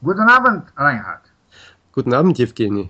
Guten 0.00 0.28
Abend, 0.28 0.62
Reinhard. 0.76 1.22
Guten 1.92 2.14
Abend, 2.14 2.38
Evgeny. 2.38 2.88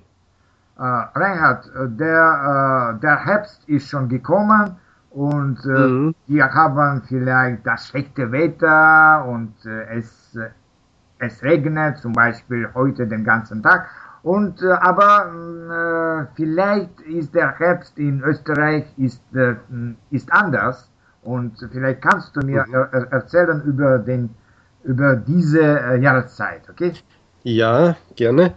Äh, 0.79 0.83
Reinhard, 0.83 1.65
äh, 1.75 1.89
der, 1.89 2.97
äh, 2.97 3.01
der 3.01 3.25
Herbst 3.25 3.67
ist 3.67 3.89
schon 3.89 4.11
gekommen 4.11 4.77
und 5.11 5.59
äh, 5.65 5.89
mhm. 5.89 6.15
wir 6.27 6.53
haben 6.53 7.03
vielleicht 7.09 7.67
das 7.67 7.89
schlechte 7.89 8.31
Wetter 8.31 9.25
und 9.27 9.55
äh, 9.65 9.99
es, 9.99 10.37
äh, 10.37 10.51
es 11.19 11.43
regnet 11.43 11.97
zum 11.97 12.13
Beispiel 12.13 12.69
heute 12.75 13.07
den 13.07 13.25
ganzen 13.25 13.63
Tag. 13.63 13.89
Und 14.23 14.63
aber 14.63 16.27
vielleicht 16.35 17.01
ist 17.03 17.33
der 17.35 17.57
Herbst 17.57 17.97
in 17.97 18.21
Österreich 18.21 18.85
ist, 18.99 19.23
ist 20.11 20.31
anders 20.33 20.91
und 21.23 21.57
vielleicht 21.73 22.03
kannst 22.03 22.37
du 22.37 22.45
mir 22.45 22.67
mhm. 22.67 22.75
er 22.75 23.13
erzählen 23.13 23.63
über 23.63 23.99
den 23.99 24.29
über 24.89 25.17
diese 25.17 25.61
Jahreszeit, 26.01 26.63
okay? 26.69 26.93
Ja, 27.45 27.97
gerne. 28.17 28.55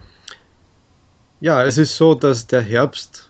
Ja, 1.41 1.63
es 1.63 1.77
ist 1.77 1.95
so, 1.95 2.15
dass 2.15 2.47
der 2.47 2.61
Herbst 2.61 3.29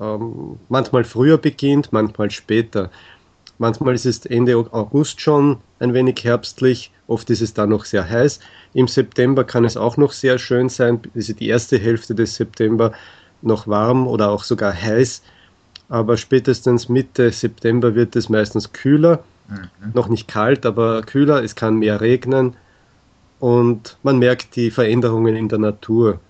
ähm, 0.00 0.58
manchmal 0.68 1.04
früher 1.04 1.38
beginnt, 1.38 1.92
manchmal 1.92 2.30
später. 2.30 2.90
Manchmal 3.58 3.94
ist 3.94 4.06
es 4.06 4.24
Ende 4.26 4.56
August 4.56 5.20
schon 5.20 5.58
ein 5.80 5.94
wenig 5.94 6.22
herbstlich, 6.22 6.92
oft 7.08 7.28
ist 7.30 7.42
es 7.42 7.54
dann 7.54 7.70
noch 7.70 7.84
sehr 7.84 8.08
heiß. 8.08 8.38
Im 8.74 8.86
September 8.86 9.42
kann 9.42 9.64
es 9.64 9.76
auch 9.76 9.96
noch 9.96 10.12
sehr 10.12 10.38
schön 10.38 10.68
sein, 10.68 11.00
ist 11.14 11.40
die 11.40 11.48
erste 11.48 11.78
Hälfte 11.78 12.14
des 12.14 12.36
September 12.36 12.92
noch 13.42 13.66
warm 13.66 14.06
oder 14.06 14.30
auch 14.30 14.44
sogar 14.44 14.74
heiß. 14.74 15.22
Aber 15.88 16.16
spätestens 16.16 16.88
Mitte 16.88 17.32
September 17.32 17.94
wird 17.94 18.14
es 18.14 18.28
meistens 18.28 18.72
kühler, 18.72 19.24
mhm. 19.48 19.92
noch 19.94 20.08
nicht 20.08 20.28
kalt, 20.28 20.66
aber 20.66 21.02
kühler. 21.02 21.42
Es 21.42 21.56
kann 21.56 21.78
mehr 21.78 22.00
regnen 22.00 22.56
und 23.40 23.98
man 24.02 24.18
merkt 24.18 24.56
die 24.56 24.70
Veränderungen 24.70 25.36
in 25.36 25.48
der 25.48 25.58
Natur. 25.58 26.20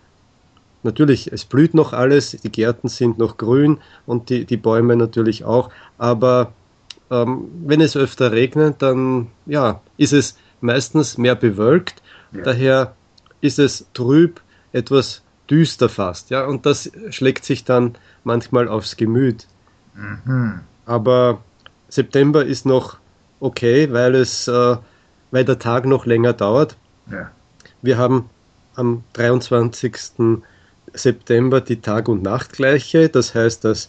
Natürlich, 0.83 1.33
es 1.33 1.45
blüht 1.45 1.75
noch 1.75 1.93
alles, 1.93 2.31
die 2.31 2.53
Gärten 2.53 2.89
sind 2.89 3.19
noch 3.19 3.37
grün 3.37 3.79
und 4.07 4.31
die, 4.31 4.45
die 4.45 4.57
Bäume 4.57 4.97
natürlich 4.97 5.45
auch, 5.45 5.71
aber 5.99 6.53
ähm, 7.11 7.49
wenn 7.65 7.81
es 7.81 7.97
öfter 7.97 8.33
regnet, 8.33 8.81
dann 8.81 9.29
ja, 9.47 9.81
ist 9.97 10.13
es 10.13 10.39
meistens 10.61 11.19
mehr 11.19 11.35
bewölkt, 11.35 12.03
ja. 12.33 12.43
daher 12.43 12.95
ist 13.41 13.59
es 13.59 13.87
trüb, 13.93 14.41
etwas 14.73 15.23
düster 15.51 15.89
fast, 15.89 16.31
ja, 16.31 16.47
und 16.47 16.65
das 16.65 16.91
schlägt 17.11 17.45
sich 17.45 17.65
dann 17.65 17.97
manchmal 18.23 18.69
aufs 18.69 18.97
Gemüt. 18.97 19.47
Mhm. 19.95 20.61
Aber 20.87 21.43
September 21.89 22.45
ist 22.45 22.67
noch 22.67 22.99
okay, 23.41 23.93
weil 23.93 24.15
es, 24.15 24.49
äh, 24.49 24.77
weil 25.31 25.45
der 25.45 25.59
Tag 25.59 25.87
noch 25.87 26.07
länger 26.07 26.33
dauert. 26.33 26.77
Ja. 27.11 27.31
Wir 27.83 27.99
haben 27.99 28.29
am 28.75 29.05
23. 29.15 29.95
September 30.93 31.61
die 31.61 31.81
Tag- 31.81 32.09
und 32.09 32.23
Nachtgleiche. 32.23 33.09
Das 33.09 33.35
heißt, 33.35 33.65
dass 33.65 33.89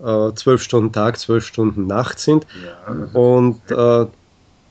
äh, 0.00 0.32
zwölf 0.34 0.62
Stunden 0.62 0.92
Tag, 0.92 1.18
zwölf 1.18 1.46
Stunden 1.46 1.86
Nacht 1.86 2.18
sind. 2.18 2.46
Ja, 2.64 3.18
und 3.18 3.60
äh, 3.70 4.06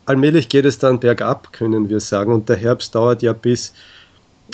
allmählich 0.05 0.49
geht 0.49 0.65
es 0.65 0.77
dann 0.77 0.99
bergab, 0.99 1.53
können 1.53 1.89
wir 1.89 1.99
sagen. 1.99 2.33
Und 2.33 2.49
der 2.49 2.57
Herbst 2.57 2.95
dauert 2.95 3.21
ja 3.21 3.33
bis 3.33 3.73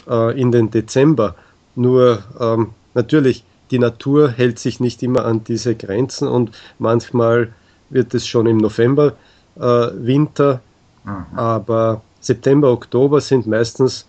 äh, 0.07 0.39
in 0.39 0.51
den 0.51 0.69
Dezember. 0.71 1.35
Nur 1.75 2.23
ähm, 2.39 2.71
natürlich, 2.93 3.43
die 3.71 3.79
Natur 3.79 4.29
hält 4.29 4.59
sich 4.59 4.79
nicht 4.79 5.03
immer 5.03 5.25
an 5.25 5.43
diese 5.43 5.75
Grenzen 5.75 6.27
und 6.27 6.51
manchmal 6.79 7.53
wird 7.89 8.13
es 8.13 8.27
schon 8.27 8.47
im 8.47 8.57
November 8.57 9.15
äh, 9.59 9.89
Winter. 9.93 10.61
Mhm. 11.03 11.37
Aber 11.37 12.01
September, 12.19 12.71
Oktober 12.71 13.21
sind 13.21 13.47
meistens 13.47 14.05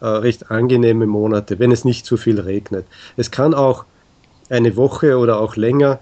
äh, 0.00 0.06
recht 0.06 0.50
angenehme 0.50 1.06
Monate, 1.06 1.58
wenn 1.58 1.72
es 1.72 1.84
nicht 1.84 2.06
zu 2.06 2.16
viel 2.16 2.40
regnet. 2.40 2.86
Es 3.16 3.30
kann 3.30 3.54
auch 3.54 3.84
eine 4.48 4.76
Woche 4.76 5.18
oder 5.18 5.38
auch 5.40 5.56
länger 5.56 5.98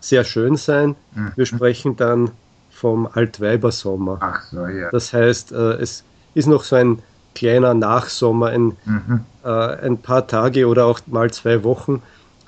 sehr 0.00 0.24
schön 0.24 0.56
sein. 0.56 0.96
Mhm. 1.14 1.32
Wir 1.36 1.46
sprechen 1.46 1.96
dann 1.96 2.30
vom 2.70 3.08
Altweibersommer. 3.12 4.18
Ach 4.20 4.42
so, 4.42 4.66
ja. 4.66 4.90
Das 4.90 5.12
heißt, 5.12 5.52
äh, 5.52 5.74
es 5.74 6.04
ist 6.34 6.48
noch 6.48 6.64
so 6.64 6.76
ein 6.76 6.98
kleiner 7.34 7.74
Nachsommer, 7.74 8.48
ein, 8.48 8.76
mhm. 8.84 9.20
äh, 9.44 9.48
ein 9.48 9.98
paar 9.98 10.26
Tage 10.26 10.66
oder 10.66 10.86
auch 10.86 11.00
mal 11.06 11.30
zwei 11.30 11.64
Wochen 11.64 12.02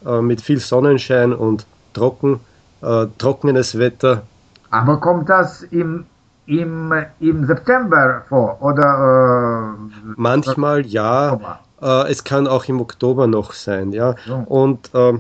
äh, 0.05 0.21
mit 0.21 0.41
viel 0.41 0.59
Sonnenschein 0.59 1.33
und 1.33 1.67
trocken, 1.93 2.41
äh, 2.83 3.07
trockenes 3.19 3.79
Wetter. 3.79 4.23
Aber 4.75 4.99
kommt 4.99 5.29
das 5.29 5.63
im 5.63 6.07
im, 6.47 6.93
im 7.21 7.47
September 7.47 8.23
vor 8.29 8.61
oder 8.61 9.77
äh, 9.79 10.13
manchmal 10.17 10.85
ja. 10.85 11.61
Äh, 11.81 12.11
es 12.11 12.23
kann 12.25 12.47
auch 12.47 12.65
im 12.67 12.81
Oktober 12.81 13.27
noch 13.27 13.53
sein, 13.53 13.93
ja. 13.93 14.15
ja. 14.27 14.35
Und 14.47 14.91
äh, 14.95 15.15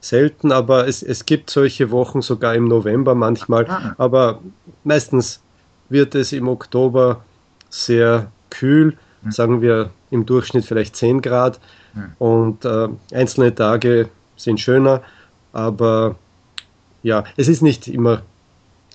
selten, 0.00 0.50
aber 0.50 0.88
es, 0.88 1.02
es 1.02 1.26
gibt 1.26 1.50
solche 1.50 1.90
Wochen 1.90 2.22
sogar 2.22 2.54
im 2.54 2.64
November 2.64 3.14
manchmal. 3.14 3.68
Ah. 3.68 3.94
Aber 3.98 4.40
meistens 4.82 5.40
wird 5.88 6.14
es 6.14 6.32
im 6.32 6.48
Oktober 6.48 7.20
sehr 7.68 8.32
kühl, 8.48 8.96
hm. 9.22 9.30
sagen 9.30 9.60
wir 9.60 9.90
im 10.10 10.26
Durchschnitt 10.26 10.64
vielleicht 10.64 10.96
10 10.96 11.20
Grad. 11.22 11.60
Hm. 11.92 12.12
Und 12.18 12.64
äh, 12.64 12.88
einzelne 13.12 13.54
Tage 13.54 14.08
sind 14.36 14.58
schöner, 14.58 15.02
aber 15.52 16.16
ja, 17.02 17.24
es 17.36 17.48
ist 17.48 17.62
nicht 17.62 17.86
immer 17.86 18.22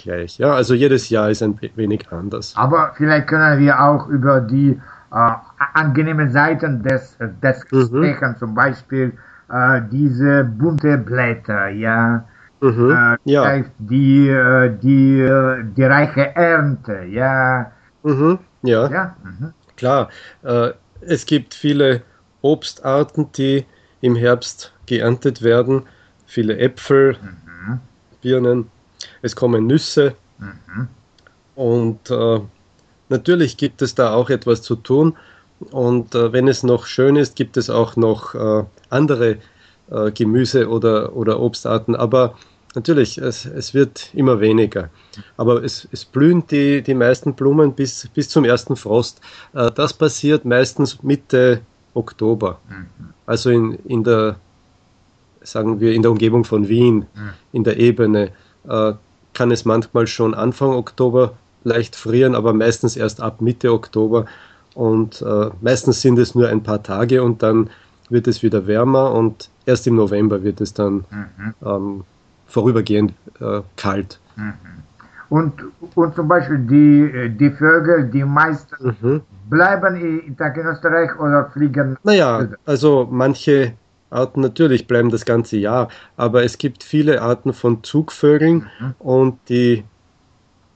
gleich. 0.06 0.38
Ja, 0.38 0.54
also 0.54 0.74
jedes 0.74 1.10
Jahr 1.10 1.30
ist 1.30 1.44
ein 1.44 1.60
wenig 1.76 2.10
anders. 2.12 2.54
Aber 2.56 2.94
vielleicht 2.96 3.28
können 3.28 3.60
wir 3.60 3.82
auch 3.82 4.08
über 4.08 4.40
die 4.40 4.80
äh, 5.12 5.32
angenehmen 5.74 6.32
Seiten 6.32 6.82
des, 6.84 7.18
des 7.44 7.66
mhm. 7.72 7.88
sprechen, 7.88 8.36
zum 8.40 8.56
Beispiel 8.56 9.14
äh, 9.52 9.82
diese 9.92 10.44
bunte 10.44 10.98
Blätter, 10.98 11.70
ja. 11.70 12.24
Mhm. 12.62 12.92
Äh, 12.92 13.18
ja. 13.26 13.64
Die, 13.80 14.30
äh, 14.30 14.70
die, 14.82 15.20
äh, 15.20 15.64
die 15.76 15.84
reiche 15.84 16.36
Ernte, 16.36 17.04
ja. 17.04 17.72
Mhm. 18.04 18.40
Ja. 18.64 18.90
ja? 18.90 19.16
Mhm. 19.24 19.54
Klar, 19.76 20.10
äh, 20.44 20.72
es 21.02 21.26
gibt 21.26 21.54
viele 21.54 22.02
Obstarten, 22.42 23.32
die 23.34 23.66
im 24.02 24.16
Herbst 24.16 24.74
geerntet 24.86 25.42
werden, 25.42 25.84
viele 26.26 26.58
Äpfel, 26.58 27.18
mhm. 27.22 27.80
Birnen, 28.22 28.72
es 29.26 29.36
kommen 29.36 29.68
Nüsse 29.68 30.16
mhm. 30.38 30.88
und 31.56 32.12
äh, 32.12 32.40
natürlich 33.10 33.58
gibt 33.58 33.82
es 33.82 33.96
da 33.96 34.14
auch 34.14 34.30
etwas 34.30 34.62
zu 34.62 34.76
tun. 34.76 35.16
Und 35.72 36.16
äh, 36.16 36.34
wenn 36.34 36.48
es 36.48 36.64
noch 36.64 36.86
schön 36.86 37.16
ist, 37.16 37.36
gibt 37.36 37.58
es 37.58 37.70
auch 37.70 37.96
noch 37.96 38.36
äh, 38.36 38.66
andere 38.90 39.38
äh, 39.90 40.12
Gemüse 40.12 40.70
oder, 40.70 41.16
oder 41.16 41.40
Obstarten. 41.40 41.96
Aber 41.96 42.36
natürlich, 42.76 43.18
es, 43.18 43.46
es 43.46 43.74
wird 43.74 44.14
immer 44.14 44.40
weniger. 44.40 44.90
Aber 45.38 45.64
es, 45.64 45.88
es 45.92 46.06
blühen 46.06 46.46
die, 46.48 46.82
die 46.82 46.94
meisten 46.94 47.34
Blumen 47.34 47.74
bis, 47.74 48.10
bis 48.14 48.30
zum 48.30 48.44
ersten 48.44 48.76
Frost. 48.76 49.22
Äh, 49.54 49.72
das 49.72 49.94
passiert 49.94 50.46
meistens 50.46 51.02
Mitte 51.04 51.62
Oktober. 51.94 52.60
Mhm. 52.68 53.14
Also 53.26 53.50
in, 53.50 53.74
in 53.86 54.04
der, 54.04 54.36
sagen 55.42 55.80
wir, 55.80 55.94
in 55.94 56.02
der 56.02 56.12
Umgebung 56.12 56.44
von 56.44 56.68
Wien, 56.68 57.08
mhm. 57.16 57.30
in 57.54 57.64
der 57.64 57.78
Ebene. 57.78 58.32
Äh, 59.36 59.38
kann 59.38 59.52
es 59.52 59.66
manchmal 59.66 60.08
schon 60.08 60.34
Anfang 60.34 60.70
Oktober 60.70 61.34
leicht 61.64 61.96
frieren, 61.96 62.36
aber 62.36 62.54
meistens 62.54 62.96
erst 62.96 63.22
ab 63.22 63.42
Mitte 63.42 63.72
Oktober. 63.72 64.26
Und 64.74 65.22
äh, 65.22 65.50
meistens 65.62 66.02
sind 66.02 66.20
es 66.20 66.36
nur 66.36 66.50
ein 66.50 66.64
paar 66.64 66.84
Tage 66.84 67.24
und 67.24 67.42
dann 67.42 67.70
wird 68.10 68.28
es 68.28 68.44
wieder 68.44 68.68
wärmer 68.68 69.12
und 69.12 69.50
erst 69.66 69.88
im 69.88 69.96
November 69.96 70.44
wird 70.44 70.62
es 70.62 70.74
dann 70.74 71.06
mhm. 71.10 71.54
ähm, 71.66 72.04
vorübergehend 72.48 73.14
äh, 73.40 73.62
kalt. 73.78 74.20
Mhm. 74.36 74.54
Und, 75.30 75.54
und 75.96 76.16
zum 76.16 76.28
Beispiel 76.28 76.60
die, 76.60 77.30
die 77.30 77.50
Vögel, 77.50 78.10
die 78.12 78.24
meisten 78.24 78.96
mhm. 79.02 79.22
bleiben 79.50 79.96
in, 79.96 80.36
in 80.38 80.66
Österreich 80.66 81.18
oder 81.20 81.50
fliegen? 81.52 81.98
Naja, 82.04 82.48
also 82.66 83.08
manche 83.10 83.74
Arten 84.16 84.42
natürlich 84.42 84.88
bleiben 84.88 85.10
das 85.10 85.26
ganze 85.26 85.58
Jahr, 85.58 85.90
aber 86.18 86.44
es 86.44 86.58
gibt 86.58 86.84
viele 86.84 87.22
Arten 87.22 87.54
von 87.54 87.84
Zugvögeln 87.84 88.70
mhm. 88.80 88.96
und 89.00 89.40
die 89.50 89.84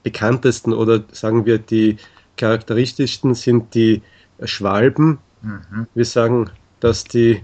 bekanntesten 0.04 0.74
oder 0.74 1.04
sagen 1.12 1.46
wir 1.46 1.58
die 1.58 1.98
charakteristischsten 2.38 3.36
sind 3.36 3.74
die 3.74 4.02
Schwalben. 4.44 5.20
Mhm. 5.42 5.88
Wir 5.94 6.06
sagen, 6.06 6.50
dass 6.80 7.04
die 7.04 7.44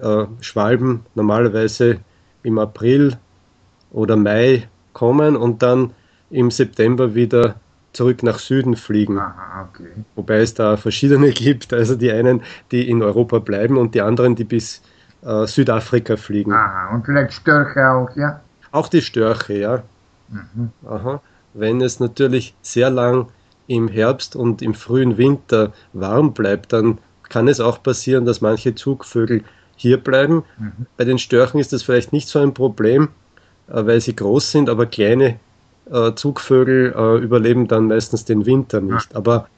äh, 0.00 0.24
Schwalben 0.40 1.04
normalerweise 1.14 1.98
im 2.42 2.58
April 2.58 3.16
oder 3.90 4.16
Mai 4.16 4.68
kommen 4.92 5.36
und 5.36 5.62
dann 5.62 5.92
im 6.30 6.50
September 6.50 7.14
wieder 7.14 7.56
zurück 7.92 8.22
nach 8.22 8.38
Süden 8.38 8.74
fliegen. 8.76 9.18
Aha, 9.18 9.68
okay. 9.70 9.90
Wobei 10.14 10.38
es 10.38 10.54
da 10.54 10.76
verschiedene 10.76 11.30
gibt. 11.32 11.72
Also 11.72 11.94
die 11.94 12.10
einen, 12.10 12.42
die 12.70 12.88
in 12.88 13.02
Europa 13.02 13.38
bleiben 13.38 13.76
und 13.76 13.94
die 13.94 14.00
anderen, 14.00 14.34
die 14.34 14.44
bis 14.44 14.82
äh, 15.22 15.46
Südafrika 15.46 16.16
fliegen. 16.16 16.52
Aha, 16.52 16.94
und 16.94 17.04
vielleicht 17.04 17.32
Störche 17.32 17.88
auch, 17.88 18.14
ja? 18.16 18.40
Auch 18.70 18.88
die 18.88 19.02
Störche, 19.02 19.54
ja. 19.54 19.82
Mhm. 20.28 20.70
Aha. 20.86 21.20
Wenn 21.54 21.80
es 21.80 22.00
natürlich 22.00 22.54
sehr 22.62 22.90
lang 22.90 23.28
im 23.66 23.88
Herbst 23.88 24.34
und 24.36 24.62
im 24.62 24.74
frühen 24.74 25.18
Winter 25.18 25.72
warm 25.92 26.32
bleibt, 26.32 26.72
dann 26.72 26.98
kann 27.28 27.48
es 27.48 27.60
auch 27.60 27.82
passieren, 27.82 28.24
dass 28.24 28.40
manche 28.40 28.74
Zugvögel 28.74 29.44
hier 29.76 29.98
bleiben. 29.98 30.44
Mhm. 30.58 30.86
Bei 30.96 31.04
den 31.04 31.18
Störchen 31.18 31.60
ist 31.60 31.72
das 31.72 31.82
vielleicht 31.82 32.12
nicht 32.12 32.28
so 32.28 32.38
ein 32.38 32.54
Problem, 32.54 33.08
äh, 33.68 33.84
weil 33.86 34.00
sie 34.00 34.16
groß 34.16 34.50
sind, 34.50 34.68
aber 34.68 34.86
kleine 34.86 35.38
äh, 35.90 36.12
Zugvögel 36.14 36.94
äh, 36.96 37.18
überleben 37.18 37.68
dann 37.68 37.88
meistens 37.88 38.24
den 38.24 38.46
Winter 38.46 38.80
nicht. 38.80 39.14
Aber 39.14 39.48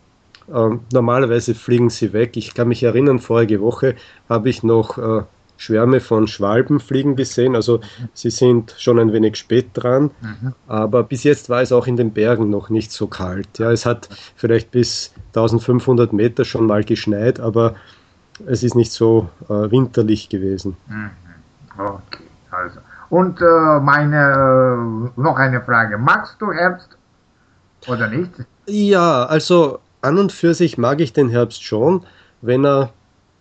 ähm, 0.53 0.81
normalerweise 0.93 1.55
fliegen 1.55 1.91
sie 1.91 2.13
weg. 2.13 2.37
Ich 2.37 2.55
kann 2.55 2.69
mich 2.69 2.83
erinnern, 2.83 3.19
vorige 3.19 3.61
Woche 3.61 3.97
habe 4.29 4.49
ich 4.49 4.63
noch 4.63 4.99
äh, 4.99 5.23
Schwärme 5.57 6.01
von 6.01 6.27
Schwalben 6.27 6.81
fliegen 6.81 7.17
gesehen. 7.17 7.55
Also 7.55 7.81
sie 8.13 8.31
sind 8.31 8.75
schon 8.79 8.99
ein 8.99 9.13
wenig 9.13 9.37
spät 9.37 9.71
dran. 9.75 10.11
Mhm. 10.21 10.55
Aber 10.67 11.03
bis 11.03 11.25
jetzt 11.25 11.49
war 11.49 11.63
es 11.63 11.73
auch 11.73 11.87
in 11.87 11.97
den 11.97 12.13
Bergen 12.13 12.51
noch 12.51 12.71
nicht 12.71 12.93
so 12.93 13.07
kalt. 13.07 13.59
Ja, 13.59 13.71
es 13.71 13.87
hat 13.87 14.09
vielleicht 14.37 14.71
bis 14.71 15.13
1500 15.29 16.13
Meter 16.13 16.45
schon 16.45 16.67
mal 16.67 16.85
geschneit, 16.85 17.41
aber 17.41 17.75
es 18.47 18.63
ist 18.63 18.75
nicht 18.75 18.93
so 18.93 19.29
äh, 19.49 19.71
winterlich 19.71 20.29
gewesen. 20.29 20.77
Mhm. 20.89 21.11
Okay, 21.79 22.25
also. 22.51 22.81
Und 23.11 23.41
äh, 23.41 23.81
meine, 23.81 25.13
äh, 25.17 25.21
noch 25.21 25.37
eine 25.37 25.61
Frage. 25.61 25.99
Magst 25.99 26.41
du 26.41 26.53
Herbst 26.53 26.97
oder 27.87 28.09
nicht? 28.09 28.31
Ja, 28.67 29.25
also 29.27 29.79
an 30.01 30.19
und 30.19 30.33
für 30.33 30.55
sich 30.55 30.79
mag 30.79 31.01
ich 31.01 31.13
den 31.13 31.29
Herbst 31.29 31.63
schon, 31.63 32.05
wenn 32.41 32.65
er 32.65 32.91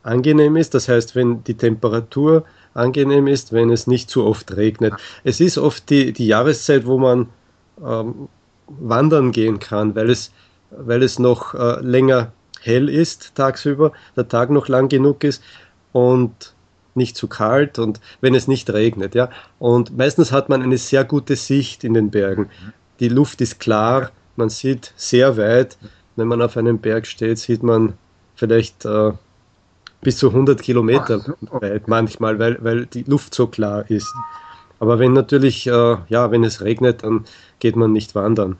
angenehm 0.04 0.56
ist, 0.56 0.74
das 0.74 0.88
heißt, 0.90 1.16
wenn 1.16 1.44
die 1.44 1.56
Temperatur 1.56 2.44
angenehm 2.74 3.28
ist, 3.28 3.54
wenn 3.54 3.70
es 3.70 3.88
nicht 3.88 4.10
zu 4.10 4.26
oft 4.26 4.56
regnet. 4.56 4.94
Es 5.24 5.40
ist 5.40 5.58
oft 5.58 5.90
die, 5.90 6.14
die 6.14 6.28
Jahreszeit, 6.28 6.86
wo 6.86 6.98
man 6.98 7.30
ähm, 7.84 8.28
wandern 8.68 9.32
gehen 9.32 9.60
kann, 9.60 9.96
weil 9.96 10.10
es, 10.10 10.32
weil 10.72 11.04
es 11.04 11.20
noch 11.20 11.54
äh, 11.54 11.80
länger 11.82 12.32
hell 12.62 12.90
ist 12.90 13.36
tagsüber, 13.36 13.92
der 14.16 14.28
Tag 14.28 14.50
noch 14.50 14.68
lang 14.68 14.90
genug 14.90 15.24
ist 15.24 15.44
und 15.92 16.54
nicht 16.96 17.18
zu 17.18 17.28
kalt 17.28 17.80
und 17.80 18.00
wenn 18.22 18.36
es 18.36 18.48
nicht 18.48 18.70
regnet, 18.70 19.16
ja. 19.16 19.30
Und 19.60 19.98
meistens 19.98 20.32
hat 20.32 20.50
man 20.50 20.62
eine 20.62 20.78
sehr 20.78 21.04
gute 21.04 21.36
Sicht 21.36 21.84
in 21.84 21.94
den 21.94 22.12
Bergen. 22.12 22.50
Die 23.00 23.10
Luft 23.10 23.42
ist 23.42 23.60
klar, 23.60 24.12
man 24.36 24.50
sieht 24.50 24.94
sehr 24.96 25.38
weit. 25.38 25.78
Wenn 26.16 26.28
man 26.28 26.42
auf 26.42 26.58
einem 26.58 26.78
Berg 26.78 27.08
steht, 27.08 27.40
sieht 27.40 27.64
man 27.64 27.94
vielleicht 28.36 28.86
äh, 28.86 29.14
bis 30.04 30.18
zu 30.18 30.30
100 30.30 30.62
Kilometer 30.62 31.22
Ach, 31.50 31.62
weit 31.62 31.88
manchmal, 31.88 32.40
weil, 32.40 32.58
weil 32.62 32.86
die 32.86 33.04
Luft 33.04 33.34
so 33.34 33.48
klar 33.48 33.90
ist. 33.90 34.14
Aber 34.80 35.00
wenn 35.00 35.14
natürlich, 35.14 35.68
äh, 35.68 35.98
ja, 36.08 36.32
wenn 36.32 36.44
es 36.44 36.62
regnet, 36.62 37.04
dann 37.04 37.26
geht 37.60 37.76
man 37.76 37.94
nicht 37.94 38.16
wandern. 38.16 38.58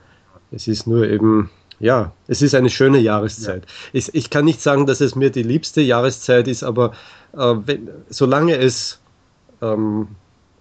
Es 0.50 0.68
ist 0.68 0.86
nur 0.86 1.06
eben, 1.06 1.50
ja, 1.80 2.12
es 2.28 2.40
ist 2.40 2.54
eine 2.54 2.70
schöne 2.70 2.98
Jahreszeit. 2.98 3.64
Ja. 3.66 3.90
Ich, 3.92 4.14
ich, 4.14 4.30
kann 4.30 4.44
nicht 4.44 4.60
sagen, 4.60 4.86
dass 4.86 5.00
es 5.00 5.16
mir 5.16 5.30
die 5.30 5.42
liebste 5.42 5.80
Jahreszeit 5.80 6.48
ist, 6.48 6.62
aber 6.62 6.92
äh, 7.32 7.54
wenn, 7.66 7.90
solange 8.08 8.56
es 8.56 9.00
ähm, 9.60 10.08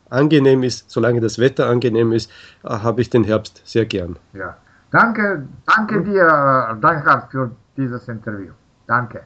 angenehm 0.09 0.63
ist, 0.63 0.89
solange 0.89 1.21
das 1.21 1.39
Wetter 1.39 1.67
angenehm 1.67 2.11
ist, 2.11 2.29
äh, 2.63 2.69
habe 2.69 3.01
ich 3.01 3.09
den 3.09 3.23
Herbst 3.23 3.61
sehr 3.65 3.85
gern. 3.85 4.17
Ja. 4.33 4.57
Danke, 4.91 5.47
danke 5.65 6.03
dir, 6.03 6.27
äh, 6.71 6.79
danke 6.79 7.27
für 7.31 7.51
dieses 7.75 8.07
Interview. 8.07 8.51
Danke. 8.85 9.23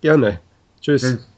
Gerne. 0.00 0.40
Tschüss. 0.82 1.02
Tschüss. 1.02 1.31